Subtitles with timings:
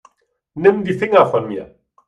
[0.55, 1.75] Nimm die Finger von mir.